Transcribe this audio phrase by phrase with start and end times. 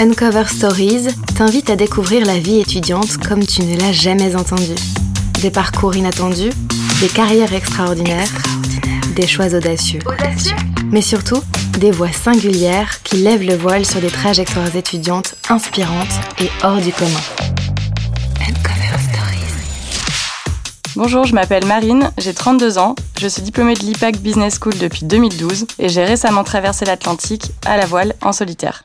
[0.00, 4.76] Uncover Stories t'invite à découvrir la vie étudiante comme tu ne l'as jamais entendue.
[5.42, 6.52] Des parcours inattendus,
[7.00, 8.30] des carrières extraordinaires,
[9.16, 9.98] des choix audacieux.
[10.92, 11.42] Mais surtout,
[11.80, 16.06] des voix singulières qui lèvent le voile sur des trajectoires étudiantes inspirantes
[16.40, 17.10] et hors du commun.
[18.40, 19.52] Uncover Stories.
[20.94, 25.06] Bonjour, je m'appelle Marine, j'ai 32 ans, je suis diplômée de l'IPAC Business School depuis
[25.06, 28.84] 2012 et j'ai récemment traversé l'Atlantique à la voile en solitaire.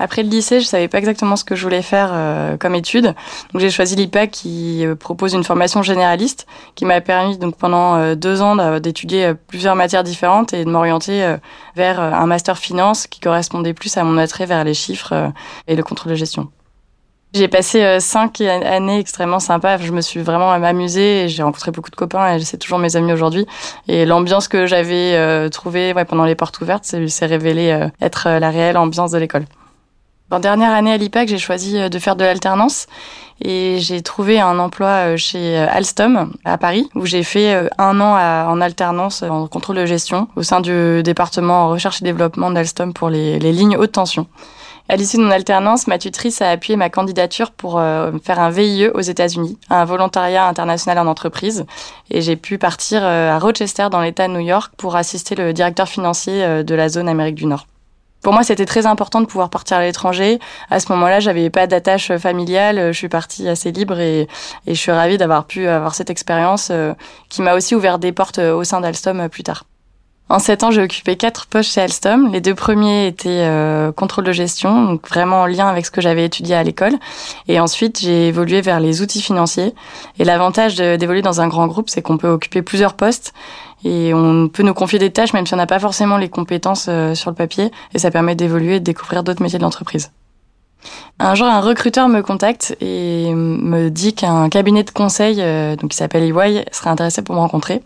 [0.00, 3.14] Après le lycée, je savais pas exactement ce que je voulais faire euh, comme étude.
[3.52, 7.96] Donc j'ai choisi l'IPAC qui euh, propose une formation généraliste qui m'a permis donc pendant
[7.96, 11.36] euh, deux ans d'étudier plusieurs matières différentes et de m'orienter
[11.76, 15.32] vers un master finance qui correspondait plus à mon attrait vers les chiffres
[15.66, 16.48] et le contrôle de gestion.
[17.34, 19.76] J'ai passé cinq années extrêmement sympas.
[19.76, 23.12] Je me suis vraiment amusée j'ai rencontré beaucoup de copains et c'est toujours mes amis
[23.12, 23.46] aujourd'hui.
[23.86, 29.10] Et l'ambiance que j'avais trouvée pendant les portes ouvertes s'est révélée être la réelle ambiance
[29.10, 29.44] de l'école.
[30.32, 32.86] En dernière année à l'IPAC, j'ai choisi euh, de faire de l'alternance
[33.42, 38.00] et j'ai trouvé un emploi euh, chez euh, Alstom à Paris où j'ai fait un
[38.00, 38.14] an
[38.48, 43.10] en alternance en contrôle de gestion au sein du département recherche et développement d'Alstom pour
[43.10, 44.28] les, lignes haute tension.
[44.88, 47.80] À l'issue de mon alternance, ma tutrice a appuyé ma candidature pour
[48.24, 51.64] faire un VIE aux États-Unis, un volontariat international en entreprise,
[52.10, 55.88] et j'ai pu partir à Rochester dans l'État de New York pour assister le directeur
[55.88, 57.66] financier de la zone Amérique du Nord.
[58.22, 60.38] Pour moi, c'était très important de pouvoir partir à l'étranger.
[60.70, 62.92] À ce moment-là, j'avais pas d'attache familiale.
[62.92, 64.28] Je suis partie assez libre et,
[64.66, 66.92] et je suis ravie d'avoir pu avoir cette expérience euh,
[67.28, 69.64] qui m'a aussi ouvert des portes euh, au sein d'Alstom euh, plus tard.
[70.30, 72.30] En sept ans, j'ai occupé quatre postes chez Alstom.
[72.30, 76.00] Les deux premiers étaient euh, contrôle de gestion, donc vraiment en lien avec ce que
[76.00, 76.92] j'avais étudié à l'école.
[77.48, 79.74] Et ensuite, j'ai évolué vers les outils financiers.
[80.20, 83.32] Et l'avantage d'évoluer dans un grand groupe, c'est qu'on peut occuper plusieurs postes
[83.82, 86.86] et on peut nous confier des tâches même si on n'a pas forcément les compétences
[86.88, 87.72] euh, sur le papier.
[87.94, 90.12] Et ça permet d'évoluer et de découvrir d'autres métiers de l'entreprise.
[91.18, 95.90] Un jour, un recruteur me contacte et me dit qu'un cabinet de conseil, euh, donc
[95.90, 97.82] qui s'appelle EY, serait intéressé pour me rencontrer.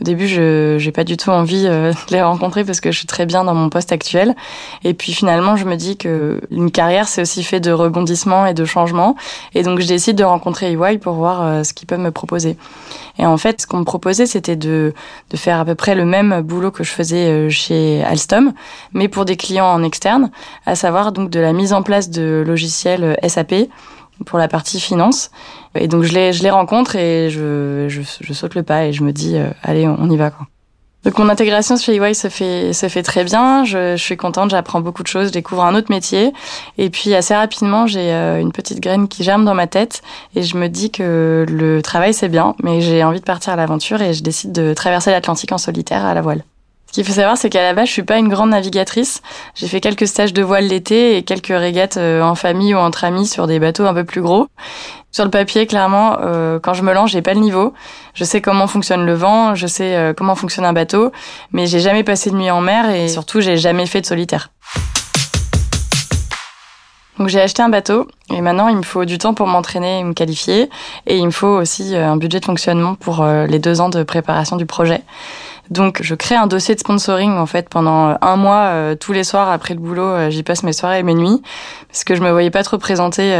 [0.00, 2.98] Au début, je n'ai pas du tout envie euh, de les rencontrer parce que je
[2.98, 4.34] suis très bien dans mon poste actuel.
[4.82, 8.54] Et puis finalement, je me dis que une carrière, c'est aussi fait de rebondissements et
[8.54, 9.14] de changements.
[9.54, 12.56] Et donc, je décide de rencontrer EY pour voir euh, ce qu'ils peuvent me proposer.
[13.18, 14.94] Et en fait, ce qu'on me proposait, c'était de,
[15.30, 18.52] de faire à peu près le même boulot que je faisais euh, chez Alstom,
[18.92, 20.30] mais pour des clients en externe,
[20.66, 23.54] à savoir donc de la mise en place de logiciels SAP
[24.26, 25.30] pour la partie finance.
[25.74, 28.92] Et donc je les, je les rencontre et je, je, je saute le pas et
[28.92, 30.30] je me dis, euh, allez, on y va.
[30.30, 30.46] Quoi.
[31.04, 34.50] Donc mon intégration chez EY se fait, se fait très bien, je, je suis contente,
[34.50, 36.32] j'apprends beaucoup de choses, je découvre un autre métier.
[36.78, 40.02] Et puis assez rapidement, j'ai euh, une petite graine qui germe dans ma tête
[40.34, 43.56] et je me dis que le travail c'est bien, mais j'ai envie de partir à
[43.56, 46.42] l'aventure et je décide de traverser l'Atlantique en solitaire à la voile.
[46.94, 49.20] Qu'il faut savoir, c'est qu'à la base, je suis pas une grande navigatrice.
[49.56, 53.02] J'ai fait quelques stages de voile l'été et quelques régates euh, en famille ou entre
[53.02, 54.46] amis sur des bateaux un peu plus gros.
[55.10, 57.74] Sur le papier, clairement, euh, quand je me lance, j'ai pas le niveau.
[58.14, 61.10] Je sais comment fonctionne le vent, je sais euh, comment fonctionne un bateau,
[61.50, 64.50] mais j'ai jamais passé de nuit en mer et surtout, j'ai jamais fait de solitaire.
[67.18, 70.04] Donc j'ai acheté un bateau et maintenant il me faut du temps pour m'entraîner et
[70.04, 70.68] me qualifier
[71.06, 74.56] et il me faut aussi un budget de fonctionnement pour les deux ans de préparation
[74.56, 75.00] du projet.
[75.70, 79.12] Donc je crée un dossier de sponsoring en fait pendant euh, un mois euh, tous
[79.12, 81.40] les soirs après le boulot, euh, j'y passe mes soirées et mes nuits
[81.88, 83.32] parce que je me voyais pas trop présenter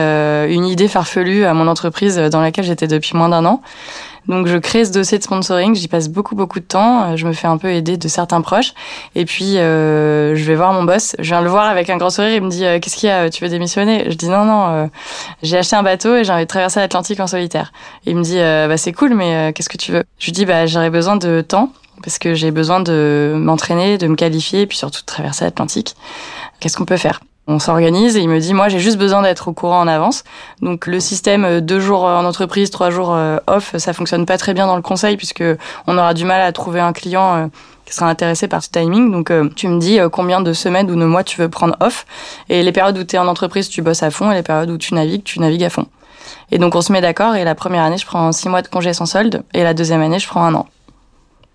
[0.49, 3.61] une idée farfelue à mon entreprise dans laquelle j'étais depuis moins d'un an.
[4.29, 7.33] Donc je crée ce dossier de sponsoring, j'y passe beaucoup beaucoup de temps, je me
[7.33, 8.73] fais un peu aider de certains proches
[9.17, 12.33] et puis je vais voir mon boss, je viens le voir avec un grand sourire,
[12.33, 14.09] il me dit qu'est-ce qu'il y a, tu veux démissionner?
[14.09, 14.89] Je dis non non,
[15.43, 17.73] j'ai acheté un bateau et j'ai envie de traverser l'Atlantique en solitaire.
[18.07, 20.05] Il me dit bah c'est cool mais qu'est-ce que tu veux?
[20.21, 21.73] Je lui dis bah j'aurais besoin de temps
[22.05, 25.97] parce que j'ai besoin de m'entraîner, de me qualifier et puis surtout de traverser l'Atlantique.
[26.61, 27.21] Qu'est-ce qu'on peut faire?
[27.47, 30.23] On s'organise et il me dit moi j'ai juste besoin d'être au courant en avance.
[30.61, 34.37] Donc le système euh, deux jours en entreprise, trois jours euh, off, ça fonctionne pas
[34.37, 35.45] très bien dans le conseil puisque
[35.87, 37.47] on aura du mal à trouver un client euh,
[37.87, 39.11] qui sera intéressé par ce timing.
[39.11, 42.07] Donc tu me dis combien de semaines ou de mois tu veux prendre off
[42.49, 44.71] et les périodes où tu es en entreprise, tu bosses à fond et les périodes
[44.71, 45.87] où tu navigues, tu navigues à fond.
[46.51, 48.69] Et donc on se met d'accord et la première année je prends six mois de
[48.69, 50.67] congé sans solde et la deuxième année je prends un an.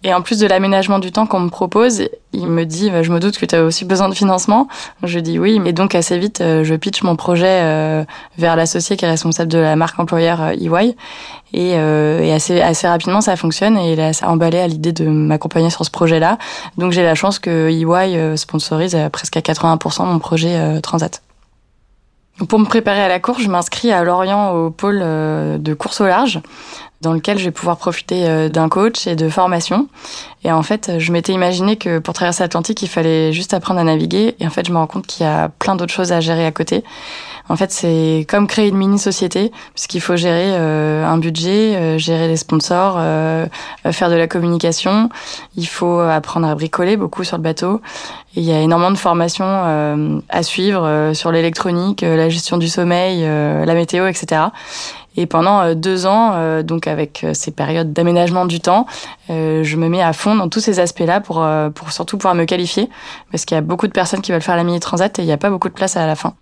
[0.03, 3.11] Et en plus de l'aménagement du temps qu'on me propose, il me dit bah, Je
[3.11, 4.69] me doute que tu as aussi besoin de financement.
[5.03, 8.05] Je dis oui, mais donc assez vite, euh, je pitch mon projet euh,
[8.37, 10.67] vers l'associé qui est responsable de la marque employeur EY.
[10.67, 10.93] Euh,
[11.51, 15.05] et, euh, et assez, assez rapidement, ça fonctionne et il est emballé à l'idée de
[15.05, 16.37] m'accompagner sur ce projet-là.
[16.77, 21.21] Donc j'ai la chance que EY sponsorise presque à 80% mon projet Transat.
[22.47, 26.05] Pour me préparer à la course, je m'inscris à Lorient au pôle de course au
[26.05, 26.39] large.
[27.01, 29.87] Dans lequel je vais pouvoir profiter euh, d'un coach et de formation.
[30.43, 33.83] Et en fait, je m'étais imaginé que pour traverser l'Atlantique, il fallait juste apprendre à
[33.83, 34.35] naviguer.
[34.39, 36.45] Et en fait, je me rends compte qu'il y a plein d'autres choses à gérer
[36.45, 36.83] à côté.
[37.47, 42.27] En fait, c'est comme créer une mini-société, puisqu'il faut gérer euh, un budget, euh, gérer
[42.27, 42.99] les sponsors,
[43.91, 45.09] faire de la communication.
[45.55, 47.81] Il faut apprendre à bricoler beaucoup sur le bateau.
[48.35, 53.23] Et il y a énormément de formations à suivre sur l'électronique, la gestion du sommeil,
[53.23, 54.43] la météo, etc.
[55.19, 58.85] Et pendant euh, deux ans, euh, donc avec euh, ces périodes d'aménagement du temps,
[59.27, 61.45] je me mets à fond dans tous ces aspects-là pour,
[61.75, 62.89] pour surtout pouvoir me qualifier,
[63.31, 65.25] parce qu'il y a beaucoup de personnes qui veulent faire la mini transat et il
[65.25, 66.33] n'y a pas beaucoup de place à la fin.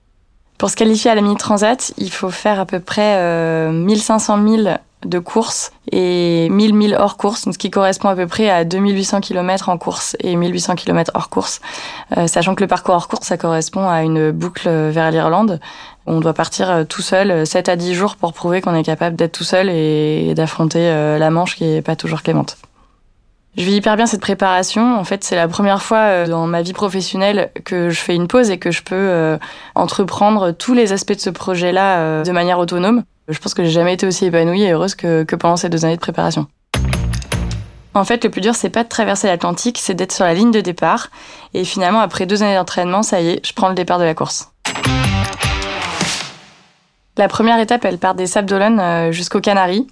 [0.58, 4.78] Pour se qualifier à la mini transat, il faut faire à peu près 1500 000
[5.06, 9.22] de course et 1000 milles hors course, ce qui correspond à peu près à 2800
[9.22, 11.62] km en course et 1800 km hors course,
[12.26, 15.60] sachant que le parcours hors course, ça correspond à une boucle vers l'Irlande
[16.08, 18.84] on doit partir euh, tout seul 7 euh, à 10 jours pour prouver qu'on est
[18.84, 22.58] capable d'être tout seul et d'affronter euh, la Manche qui est pas toujours clémente.
[23.58, 24.98] Je vis hyper bien cette préparation.
[24.98, 28.52] En fait, c'est la première fois dans ma vie professionnelle que je fais une pause
[28.52, 29.40] et que je peux
[29.74, 33.04] entreprendre tous les aspects de ce projet-là de manière autonome.
[33.30, 35.84] Je pense que j'ai jamais été aussi épanouie et heureuse que, que pendant ces deux
[35.84, 36.48] années de préparation.
[37.94, 40.52] En fait, le plus dur, c'est pas de traverser l'Atlantique, c'est d'être sur la ligne
[40.52, 41.10] de départ.
[41.54, 44.14] Et finalement, après deux années d'entraînement, ça y est, je prends le départ de la
[44.14, 44.52] course.
[47.18, 49.88] La première étape, elle part des Sables d'Olonne euh, jusqu'aux Canaries.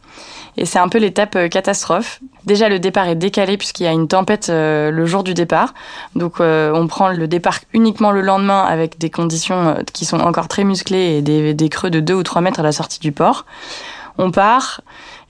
[0.57, 2.19] Et c'est un peu l'étape euh, catastrophe.
[2.45, 5.73] Déjà, le départ est décalé puisqu'il y a une tempête euh, le jour du départ.
[6.15, 10.63] Donc, on prend le départ uniquement le lendemain avec des conditions qui sont encore très
[10.63, 13.45] musclées et des, des creux de 2 ou 3 mètres à la sortie du port.
[14.19, 14.81] On part.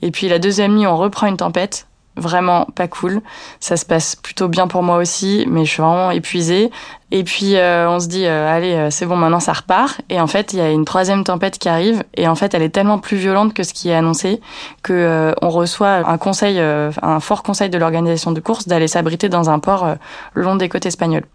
[0.02, 3.22] Et puis, la deuxième nuit, on reprend une tempête vraiment pas cool.
[3.60, 6.72] Ça se passe plutôt bien pour moi aussi, mais je suis vraiment épuisée.
[7.12, 10.02] Et puis euh, on se dit euh, allez euh, c'est bon maintenant ça repart.
[10.10, 12.64] Et en fait il y a une troisième tempête qui arrive et en fait elle
[12.64, 14.42] est tellement plus violente que ce qui est annoncé
[14.82, 19.50] que on reçoit un conseil, un fort conseil de l'organisation de course d'aller s'abriter dans
[19.50, 19.96] un port
[20.34, 21.26] le long des côtes espagnoles.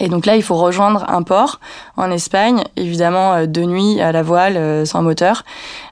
[0.00, 1.60] Et donc là, il faut rejoindre un port
[1.96, 5.44] en Espagne, évidemment euh, de nuit à la voile, euh, sans moteur.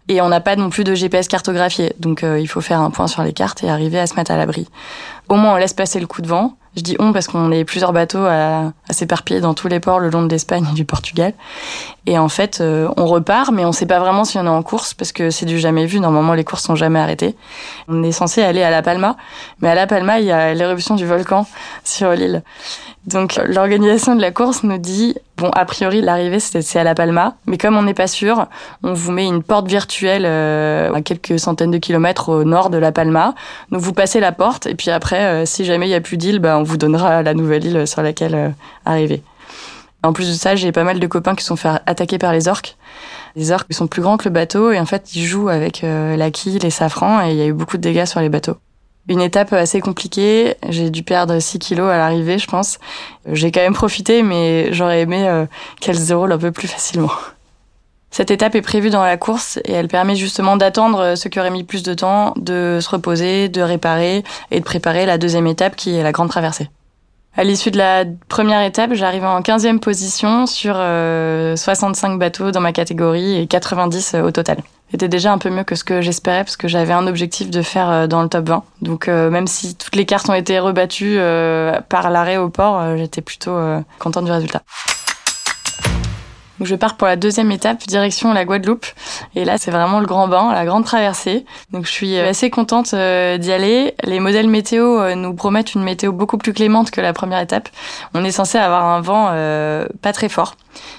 [0.08, 2.90] Et on n'a pas non plus de GPS cartographié, donc euh, il faut faire un
[2.90, 4.68] point sur les cartes et arriver à se mettre à l'abri.
[5.28, 6.56] Au moins, on laisse passer le coup de vent.
[6.76, 10.10] Je dis on parce qu'on est plusieurs bateaux à, s'éparpiller dans tous les ports le
[10.10, 11.32] long de l'Espagne et du Portugal.
[12.04, 14.62] Et en fait, on repart, mais on ne sait pas vraiment si on est en
[14.62, 16.00] course parce que c'est du jamais vu.
[16.00, 17.34] Normalement, les courses sont jamais arrêtées.
[17.88, 19.16] On est censé aller à La Palma,
[19.62, 21.46] mais à La Palma, il y a l'éruption du volcan
[21.82, 22.42] sur l'île.
[23.06, 27.36] Donc l'organisation de la course nous dit bon a priori l'arrivée c'est à La Palma,
[27.46, 28.46] mais comme on n'est pas sûr,
[28.82, 32.78] on vous met une porte virtuelle euh, à quelques centaines de kilomètres au nord de
[32.78, 33.34] La Palma.
[33.70, 36.16] Donc vous passez la porte et puis après euh, si jamais il y a plus
[36.16, 38.48] d'île, bah, on vous donnera la nouvelle île sur laquelle euh,
[38.84, 39.22] arriver.
[40.02, 42.46] En plus de ça, j'ai pas mal de copains qui sont fait attaquer par les
[42.46, 42.76] orques.
[43.34, 46.30] Les orques sont plus grands que le bateau et en fait ils jouent avec la
[46.30, 48.56] quille, les safrans et il y a eu beaucoup de dégâts sur les bateaux
[49.08, 50.54] une étape assez compliquée.
[50.68, 52.78] J'ai dû perdre 6 kilos à l'arrivée, je pense.
[53.30, 55.46] J'ai quand même profité, mais j'aurais aimé euh,
[55.80, 57.10] qu'elle se déroule un peu plus facilement.
[58.10, 61.38] Cette étape est prévue dans la course et elle permet justement d'attendre euh, ce qui
[61.38, 65.46] aurait mis plus de temps, de se reposer, de réparer et de préparer la deuxième
[65.46, 66.68] étape qui est la grande traversée.
[67.36, 72.62] À l'issue de la première étape, j'arrive en 15e position sur 65 euh, bateaux dans
[72.62, 74.62] ma catégorie et 90 au total.
[74.90, 77.62] C'était déjà un peu mieux que ce que j'espérais parce que j'avais un objectif de
[77.62, 78.64] faire euh, dans le top 20.
[78.82, 81.18] Donc euh, même si toutes les cartes ont été rebattues
[81.88, 83.56] par l'arrêt au port, j'étais plutôt
[83.98, 84.62] contente du résultat.
[86.58, 88.86] Donc je pars pour la deuxième étape, direction la Guadeloupe.
[89.34, 91.44] Et là, c'est vraiment le grand bain, la grande traversée.
[91.72, 93.94] Donc je suis assez contente euh, d'y aller.
[94.04, 97.68] Les modèles météo euh, nous promettent une météo beaucoup plus clémente que la première étape.
[98.14, 100.56] On est censé avoir un vent euh, pas très fort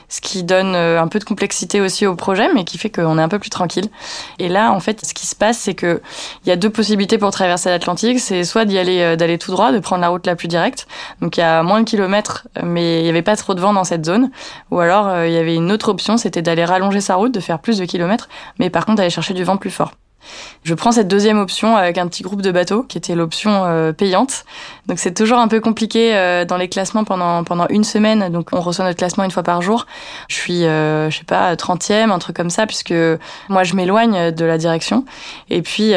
[0.10, 3.17] ce qui donne euh, un peu de complexité aussi au projet, mais qui fait qu'on
[3.17, 3.89] est un peu plus tranquille.
[4.39, 6.01] Et là, en fait, ce qui se passe, c'est que
[6.46, 8.19] il y a deux possibilités pour traverser l'Atlantique.
[8.19, 10.88] C'est soit d'y aller, euh, d'aller tout droit, de prendre la route la plus directe.
[11.22, 13.74] Donc il y a moins de kilomètres, mais il n'y avait pas trop de vent
[13.74, 14.31] dans cette zone.
[14.72, 17.39] Ou alors euh, il y avait une autre option, c'était d'aller rallonger sa route, de
[17.39, 18.29] faire plus de kilomètres,
[18.60, 19.91] mais par contre d'aller chercher du vent plus fort.
[20.67, 23.93] Je prends cette deuxième option avec un petit groupe de bateaux, qui était l'option euh,
[23.93, 24.43] payante.
[24.88, 28.29] Donc c'est toujours un peu compliqué euh, dans les classements pendant pendant une semaine.
[28.29, 29.86] Donc on reçoit notre classement une fois par jour.
[30.27, 32.93] Je suis, euh, je sais pas, 30e, un truc comme ça, puisque
[33.48, 35.05] moi je m'éloigne de la direction.
[35.50, 35.93] Et puis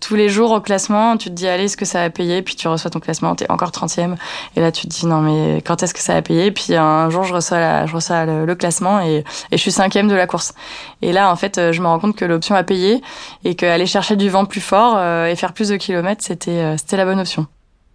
[0.00, 2.56] tous les jours au classement, tu te dis allez, est-ce que ça va payer Puis
[2.56, 4.16] tu reçois ton classement, t'es encore 30e.
[4.56, 7.10] Et là tu te dis non mais quand est-ce que ça va payer Puis un
[7.10, 10.54] jour je reçois je reçois le, classement et, et je suis cinquième de la course.
[11.02, 13.02] Et là en fait je me rends compte que l'option a payé
[13.44, 16.50] et que aller chercher du vent plus fort euh, et faire plus de kilomètres, c'était
[16.50, 17.46] euh, la bonne option.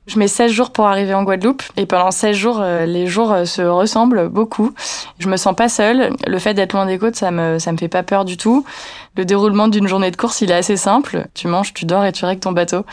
[0.08, 3.36] Je mets 16 jours pour arriver en Guadeloupe et pendant 16 jours, euh, les jours
[3.46, 4.74] se ressemblent beaucoup.
[5.20, 6.12] Je me sens pas seule.
[6.28, 8.66] Le fait d'être loin des côtes, ça me ça me fait pas peur du tout.
[9.20, 11.28] Le déroulement d'une journée de course, il est assez simple.
[11.34, 12.86] Tu manges, tu dors et tu règles ton bateau.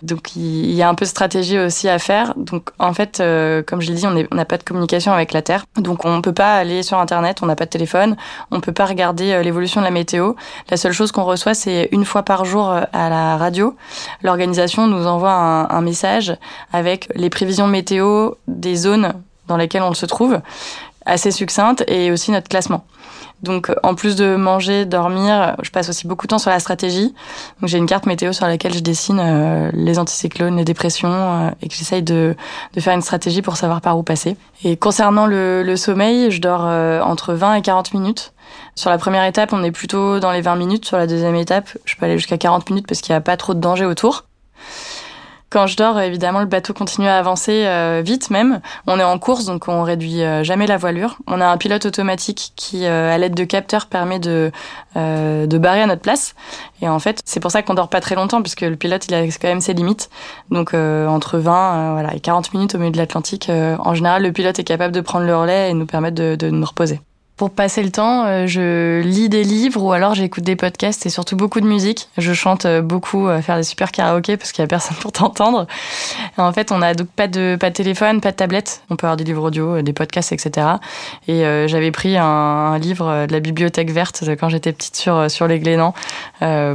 [0.00, 2.34] Donc il y a un peu de stratégie aussi à faire.
[2.36, 5.42] Donc en fait, euh, comme je l'ai dit, on n'a pas de communication avec la
[5.42, 5.64] Terre.
[5.76, 8.16] Donc on ne peut pas aller sur Internet, on n'a pas de téléphone,
[8.52, 10.34] on ne peut pas regarder euh, l'évolution de la météo.
[10.70, 13.74] La seule chose qu'on reçoit, c'est une fois par jour euh, à la radio.
[14.22, 16.36] L'organisation nous envoie un, un message
[16.72, 19.14] avec les prévisions météo des zones
[19.48, 20.38] dans lesquelles on se trouve,
[21.06, 22.84] assez succincte, et aussi notre classement.
[23.42, 27.12] Donc, en plus de manger, dormir, je passe aussi beaucoup de temps sur la stratégie.
[27.60, 31.50] Donc, j'ai une carte météo sur laquelle je dessine euh, les anticyclones, les dépressions, euh,
[31.60, 32.36] et que j'essaye de,
[32.74, 34.36] de, faire une stratégie pour savoir par où passer.
[34.62, 38.32] Et concernant le, le sommeil, je dors euh, entre 20 et 40 minutes.
[38.76, 40.84] Sur la première étape, on est plutôt dans les 20 minutes.
[40.84, 43.36] Sur la deuxième étape, je peux aller jusqu'à 40 minutes parce qu'il n'y a pas
[43.36, 44.24] trop de danger autour.
[45.52, 48.62] Quand je dors, évidemment, le bateau continue à avancer euh, vite même.
[48.86, 51.18] On est en course, donc on réduit euh, jamais la voilure.
[51.26, 54.50] On a un pilote automatique qui, euh, à l'aide de capteurs, permet de,
[54.96, 56.34] de barrer à notre place.
[56.80, 59.14] Et en fait, c'est pour ça qu'on dort pas très longtemps, puisque le pilote, il
[59.14, 60.08] a quand même ses limites.
[60.50, 64.58] Donc entre 20 voilà, et 40 minutes au milieu de l'Atlantique, en général, le pilote
[64.58, 67.00] est capable de prendre le relais et nous permettre de, de nous reposer.
[67.42, 71.10] Pour passer le temps, euh, je lis des livres ou alors j'écoute des podcasts et
[71.10, 72.08] surtout beaucoup de musique.
[72.16, 75.10] Je chante euh, beaucoup, euh, faire des super karaokés parce qu'il y a personne pour
[75.10, 75.66] t'entendre.
[76.36, 78.84] En fait, on a donc pas de pas de téléphone, pas de tablette.
[78.90, 80.68] On peut avoir des livres audio, des podcasts, etc.
[81.26, 85.58] Et j'avais pris un, livre de la bibliothèque verte quand j'étais petite sur sur les
[85.58, 85.94] Glénans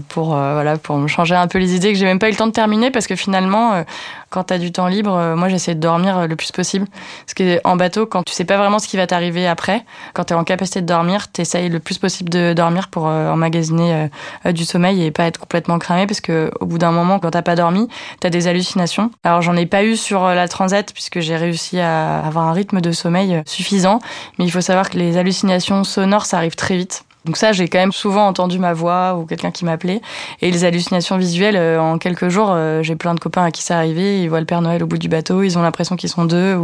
[0.10, 2.38] pour voilà pour me changer un peu les idées que j'ai même pas eu le
[2.38, 3.86] temps de terminer parce que finalement
[4.30, 6.86] quand tu as du temps libre, euh, moi j'essaie de dormir euh, le plus possible.
[7.26, 10.26] Parce que en bateau, quand tu sais pas vraiment ce qui va t'arriver après, quand
[10.26, 13.32] tu es en capacité de dormir, tu essayes le plus possible de dormir pour euh,
[13.32, 14.10] emmagasiner
[14.46, 17.42] du sommeil et pas être complètement cramé parce que au bout d'un moment, quand t'as
[17.42, 17.88] pas dormi,
[18.22, 19.12] tu as des hallucinations.
[19.24, 22.82] Alors j'en ai pas eu sur la transat puisque j'ai réussi à avoir un rythme
[22.82, 24.00] de sommeil suffisant,
[24.38, 27.07] mais il faut savoir que les hallucinations sonores, ça arrive très vite.
[27.28, 30.02] Donc ça, j'ai quand même souvent entendu ma voix ou quelqu'un qui m'appelait.
[30.42, 33.62] Et les hallucinations visuelles, euh, en quelques jours, euh, j'ai plein de copains à qui
[33.62, 34.24] c'est arrivé.
[34.24, 36.58] Ils voient le Père Noël au bout du bateau, ils ont l'impression qu'ils sont deux.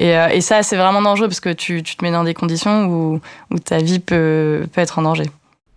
[0.00, 3.20] Euh, et ça, c'est vraiment dangereux parce que tu, te mets dans des conditions où,
[3.50, 5.24] où ta vie peut, peut être en danger.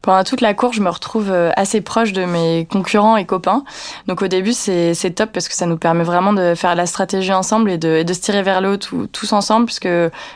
[0.05, 3.63] Pendant toute la course, je me retrouve euh, assez proche de mes concurrents et copains.
[4.05, 7.33] Donc au début, c'est top parce que ça nous permet vraiment de faire la stratégie
[7.33, 9.65] ensemble et de, de se tirer vers le haut tous ensemble.
[9.65, 9.89] Puisque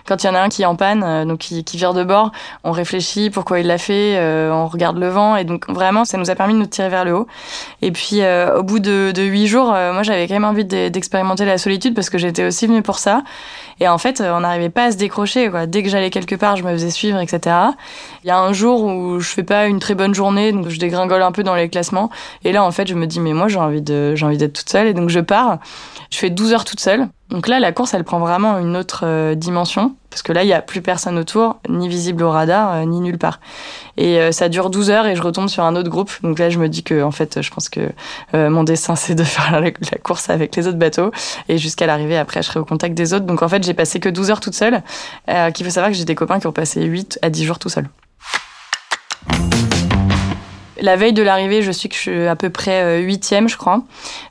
[0.07, 1.93] quand il y en a un qui est en panne, euh, donc qui, qui vire
[1.93, 2.31] de bord,
[2.63, 5.35] on réfléchit pourquoi il l'a fait, euh, on regarde le vent.
[5.35, 7.27] Et donc vraiment, ça nous a permis de nous tirer vers le haut.
[7.83, 11.93] Et puis au bout de huit jours, moi j'avais quand même envie d'expérimenter la solitude
[11.93, 13.21] parce que j'étais aussi venue pour ça.
[13.79, 15.49] Et en fait, on n'arrivait pas à se décrocher.
[15.49, 15.65] Quoi.
[15.65, 17.55] Dès que j'allais quelque part, je me faisais suivre, etc.
[18.23, 20.79] Il y a un jour où je fais pas une très bonne journée, donc je
[20.79, 22.09] dégringole un peu dans les classements.
[22.43, 24.53] Et là, en fait, je me dis, mais moi, j'ai envie de, j'ai envie d'être
[24.53, 24.87] toute seule.
[24.87, 25.59] Et donc, je pars.
[26.11, 27.07] Je fais 12 heures toute seule.
[27.29, 29.95] Donc là, la course, elle prend vraiment une autre euh, dimension.
[30.09, 32.99] Parce que là, il n'y a plus personne autour, ni visible au radar, euh, ni
[32.99, 33.39] nulle part.
[33.97, 36.11] Et euh, ça dure 12 heures et je retombe sur un autre groupe.
[36.23, 37.91] Donc là, je me dis que, en fait, je pense que
[38.33, 41.11] mon dessin, c'est de faire la, course avec les autres bateaux.
[41.47, 43.25] Et jusqu'à l'arrivée, après, je serai au contact des autres.
[43.25, 44.81] Donc en fait, j'ai passé que 12 heures toute seule.
[45.53, 47.69] qu'il faut savoir que j'ai des copains qui ont passé 8 à 10 jours tout
[47.69, 47.87] seuls.
[50.81, 53.57] La veille de l'arrivée, je suis que je suis à peu près euh, huitième, je
[53.57, 53.81] crois.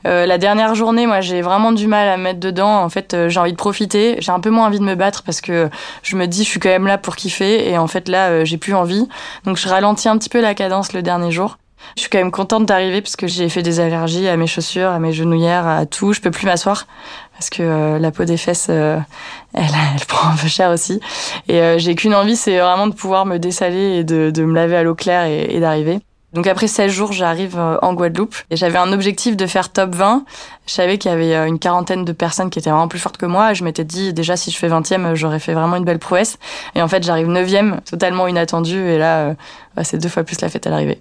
[0.07, 2.83] Euh, la dernière journée, moi, j'ai vraiment du mal à mettre dedans.
[2.83, 4.17] En fait, euh, j'ai envie de profiter.
[4.21, 5.69] J'ai un peu moins envie de me battre parce que
[6.03, 7.69] je me dis, je suis quand même là pour kiffer.
[7.69, 9.09] Et en fait, là, j'ai plus envie.
[9.45, 11.59] Donc, je ralentis un petit peu la cadence le dernier jour.
[11.97, 14.91] Je suis quand même contente d'arriver parce que j'ai fait des allergies à mes chaussures,
[14.91, 16.13] à mes genouillères, à tout.
[16.13, 16.87] Je peux plus m'asseoir
[17.33, 19.05] parce que la peau des fesses, elle,
[19.55, 21.01] elle, prend un peu cher aussi.
[21.49, 24.77] Et j'ai qu'une envie, c'est vraiment de pouvoir me dessaler et de, de me laver
[24.77, 26.01] à l'eau claire et d'arriver.
[26.35, 29.95] Donc après 16 jours, j'arrive euh, en Guadeloupe et j'avais un objectif de faire top
[29.95, 30.25] 20.
[30.67, 33.17] Je savais qu'il y avait euh, une quarantaine de personnes qui étaient vraiment plus fortes
[33.17, 33.55] que moi.
[33.55, 36.39] Je m'étais dit déjà si je fais 20e, j'aurais fait vraiment une belle prouesse.
[36.75, 39.35] Et en fait, j'arrive 9e, totalement inattendu et là, euh,
[39.75, 41.01] bah, c'est deux fois plus la fête à l'arrivée.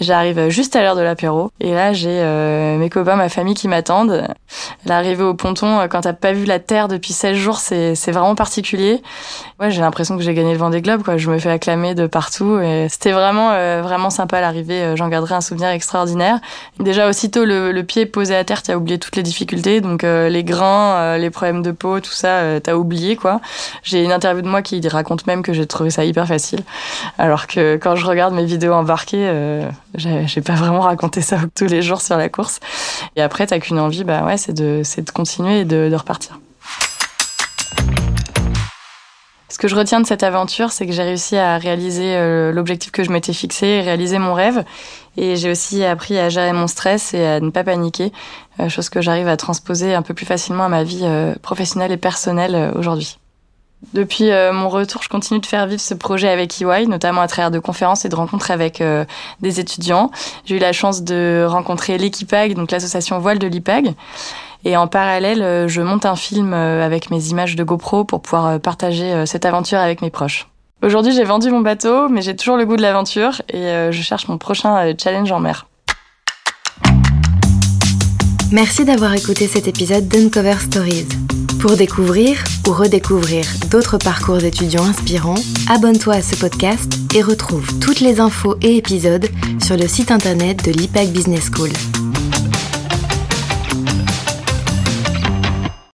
[0.00, 3.66] J'arrive juste à l'heure de l'apéro et là j'ai euh, mes copains, ma famille qui
[3.66, 4.28] m'attendent.
[4.86, 8.12] L'arrivée au ponton, euh, quand t'as pas vu la terre depuis 16 jours, c'est c'est
[8.12, 9.02] vraiment particulier.
[9.58, 11.16] Ouais, j'ai l'impression que j'ai gagné le Vendée Globe quoi.
[11.16, 14.94] Je me fais acclamer de partout et c'était vraiment euh, vraiment sympa l'arrivée.
[14.94, 16.38] J'en garderai un souvenir extraordinaire.
[16.78, 20.44] Déjà aussitôt le, le pied posé à terre, t'as oublié toutes les difficultés, donc les
[20.44, 23.40] grains, les problèmes de peau, tout ça, t'as oublié quoi.
[23.82, 26.60] J'ai une interview de moi qui raconte même que j'ai trouvé ça hyper facile,
[27.18, 29.28] alors que quand je regarde mes vidéos embarquées
[29.94, 32.60] j'ai pas vraiment raconté ça tous les jours sur la course.
[33.16, 36.38] Et après, t'as qu'une envie, bah ouais, c'est de, de continuer et de, repartir.
[39.48, 42.92] Ce que je retiens de cette aventure, c'est que j'ai réussi à réaliser euh, l'objectif
[42.92, 44.64] que je m'étais fixé, réaliser mon rêve.
[45.16, 48.12] Et j'ai aussi appris à gérer mon stress et à ne pas paniquer,
[48.60, 51.90] euh, chose que j'arrive à transposer un peu plus facilement à ma vie euh, professionnelle
[51.90, 53.18] et personnelle aujourd'hui.
[53.94, 57.28] Depuis euh, mon retour, je continue de faire vivre ce projet avec EY, notamment à
[57.28, 59.04] travers de conférences et de rencontres avec euh,
[59.40, 60.10] des étudiants.
[60.44, 63.94] J'ai eu la chance de rencontrer l'Equipag, donc l'association Voile de l'IPAG.
[64.64, 68.58] Et en parallèle, euh, je monte un film avec mes images de GoPro pour pouvoir
[68.60, 70.48] partager cette aventure avec mes proches.
[70.82, 74.28] Aujourd'hui, j'ai vendu mon bateau, mais j'ai toujours le goût de l'aventure et je cherche
[74.28, 75.66] mon prochain challenge en mer.
[78.50, 81.06] Merci d'avoir écouté cet épisode d'Uncover Stories.
[81.60, 85.34] Pour découvrir ou redécouvrir d'autres parcours d'étudiants inspirants,
[85.68, 89.28] abonne-toi à ce podcast et retrouve toutes les infos et épisodes
[89.62, 91.70] sur le site internet de l'IPAC Business School.